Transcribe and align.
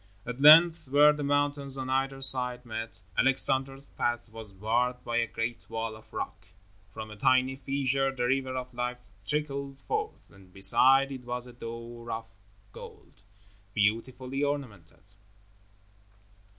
At 0.25 0.41
length, 0.41 0.87
where 0.87 1.13
the 1.13 1.21
mountains 1.23 1.77
on 1.77 1.87
either 1.87 2.23
side 2.23 2.65
met, 2.65 3.01
Alexander's 3.15 3.85
path 3.85 4.29
was 4.29 4.51
barred 4.51 5.03
by 5.03 5.17
a 5.17 5.27
great 5.27 5.69
wall 5.69 5.95
of 5.95 6.11
rock. 6.11 6.47
From 6.91 7.11
a 7.11 7.15
tiny 7.15 7.55
fissure 7.55 8.11
the 8.11 8.23
River 8.25 8.55
of 8.57 8.73
Life 8.73 9.05
trickled 9.27 9.79
forth, 9.81 10.31
and 10.31 10.51
beside 10.51 11.11
it 11.11 11.23
was 11.23 11.45
a 11.45 11.53
door 11.53 12.09
of 12.09 12.27
gold, 12.71 13.21
beautifully 13.75 14.43
ornamented. 14.43 15.03